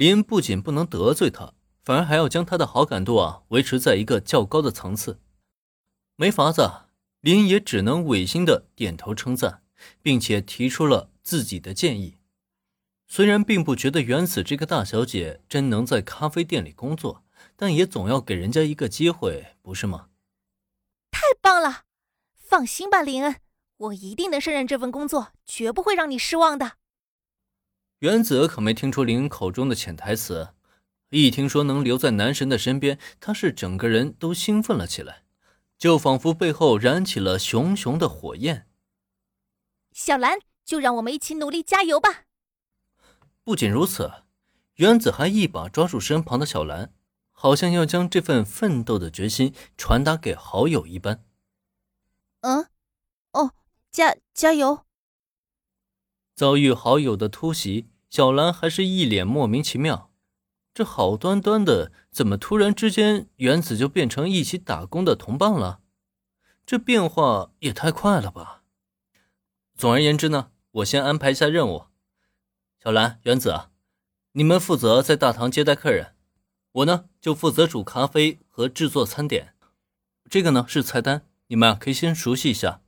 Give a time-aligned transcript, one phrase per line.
[0.00, 5.20] 林不仅不能得罪他，反而还要将他的好感度啊维持在一个较高的层次。
[6.16, 6.70] 没法子，
[7.20, 9.62] 林也只能违心的点头称赞，
[10.00, 12.16] 并且提出了自己的建议。
[13.06, 17.22] 虽然并不觉得原子这个大小姐真能在咖啡店里工作，
[17.54, 20.08] 但也总要给人家一个机会，不是吗？
[21.10, 21.82] 太棒了！
[22.38, 23.36] 放心吧，林恩，
[23.76, 26.78] 我一定能胜任这份工作，绝不会让你失望的。
[28.00, 30.50] 原子可没听出林恩口中的潜台词，
[31.10, 35.22] 一听说能留在男神的身边，他是整个人都兴奋了起来。
[35.76, 38.66] 就仿佛背后燃起了熊熊的火焰。
[39.92, 42.24] 小兰，就让我们一起努力加油吧！
[43.42, 44.12] 不仅如此，
[44.74, 46.92] 原子还一把抓住身旁的小兰，
[47.32, 51.24] 好像要将这份奋斗的决心传达给好友一般。
[52.42, 52.66] 嗯，
[53.32, 53.54] 哦，
[53.90, 54.84] 加加油！
[56.40, 60.10] 遭遇好友的突袭，小兰还是一脸莫名其妙。
[60.72, 65.80] 这好端端的，怎么突然之间，原子就变成一起打工的同伴了？
[66.64, 68.62] 这变化也太快了吧！
[69.76, 71.88] 总而言之呢，我先安排一下任务。
[72.82, 73.66] 小兰、原子，
[74.32, 76.14] 你们负责在大堂接待客人，
[76.72, 79.52] 我呢就负责煮咖啡和制作餐点。
[80.30, 82.80] 这个呢是菜单，你们啊可以先熟悉一下。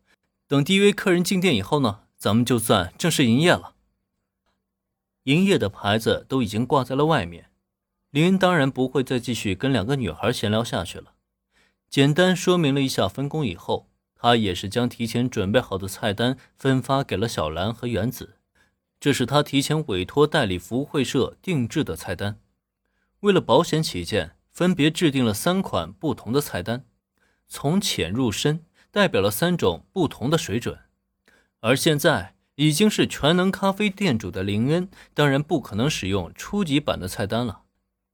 [0.49, 3.75] 等第一位客人进店以后呢，咱们就算正式营业了。
[5.25, 7.51] 营业的牌子都已经挂在了外面。
[8.11, 11.15] 林恩当然不会再继续跟两个女孩闲聊下去了。
[11.91, 18.37] 简单说明了一下分工以后，他也是将提前准备好的菜单分发给了小兰和原子。
[19.01, 22.39] 这是他提前委托代理服务会社定制的菜单。
[23.19, 26.85] 为了保险起见，分别制定了三款不同的菜单，
[27.49, 30.79] 从浅入深，代表了三种不同的水准。
[31.63, 37.63] 而现在已经是全能咖啡店主的林恩，当然不可能使用初级版的菜单了。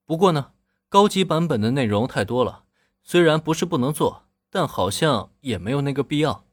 [0.04, 0.52] 不过呢，
[0.91, 2.64] 高级版本的内容太多了，
[3.02, 6.44] 虽然不是不能做，但好像也没有那个必要。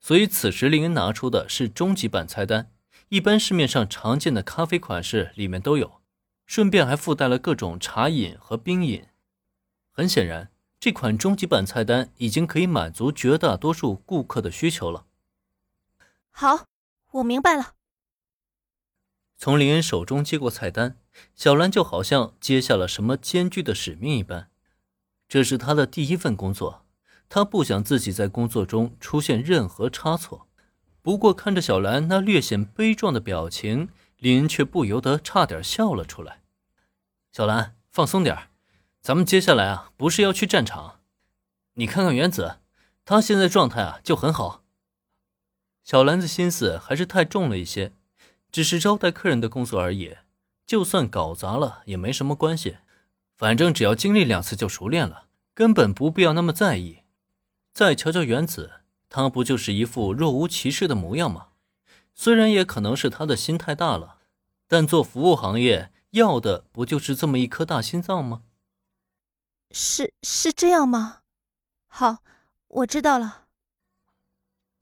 [0.00, 2.70] 所以此时林恩拿出的是中级版菜单，
[3.10, 6.00] 一般市面上常见的咖啡款式里面都有，
[6.46, 9.04] 顺便还附带了各种茶饮和冰饮。
[9.90, 10.50] 很显然，
[10.80, 15.04] 这款终极版菜单已经可以满足绝大多数顾客的需求了。
[16.32, 16.66] 好，
[17.12, 17.74] 我明白了。
[19.36, 20.96] 从林恩手中接过菜单，
[21.34, 24.50] 小兰就好像接下了什么艰巨的使命一般。
[25.28, 26.84] 这是她的第一份工作，
[27.28, 30.48] 她不想自己在工作中出现任何差错。
[31.02, 33.88] 不过看着小兰那略显悲壮的表情，
[34.18, 36.42] 林恩却不由得差点笑了出来。
[37.32, 38.50] 小兰，放松点
[39.00, 41.00] 咱们接下来啊，不是要去战场。
[41.74, 42.60] 你看看原子，
[43.04, 44.61] 他现在状态啊就很好。
[45.82, 47.92] 小兰的心思还是太重了一些。
[48.50, 50.16] 只是招待客人的工作而已，
[50.66, 52.76] 就算搞砸了也没什么关系，
[53.34, 56.98] 反正只要经历两次就熟练了，根本不必要那么在意。
[57.72, 58.70] 再瞧瞧原子，
[59.08, 61.48] 他不就是一副若无其事的模样吗？
[62.14, 64.18] 虽然也可能是他的心太大了，
[64.68, 68.42] 但做服务行业要的不就是这么一颗大心脏吗？
[69.70, 71.20] 是是这样吗？
[71.86, 72.18] 好，
[72.68, 73.41] 我知道了。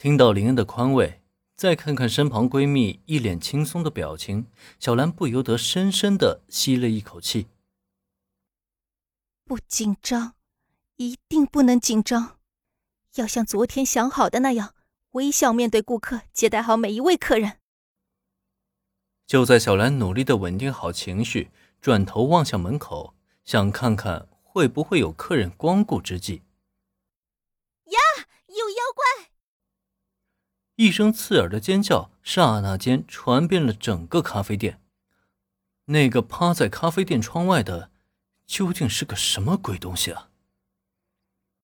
[0.01, 1.21] 听到林恩的宽慰。
[1.55, 4.47] 再看看身旁闺蜜一脸轻松的表情，
[4.79, 7.49] 小兰不由得深深的吸了一口气。
[9.45, 10.33] 不紧张，
[10.97, 12.39] 一定不能紧张，
[13.17, 14.75] 要像昨天想好的那样，
[15.11, 17.59] 微笑面对顾客，接待好每一位客人。
[19.27, 21.51] 就在小兰努力的稳定好情绪，
[21.83, 23.13] 转头望向门口，
[23.45, 26.41] 想看看会不会有客人光顾之际，
[30.81, 34.81] 一声刺耳的尖叫，刹那间传遍了整个咖啡店。
[35.85, 37.91] 那个趴在咖啡店窗外的，
[38.47, 40.30] 究竟是个什么鬼东西啊？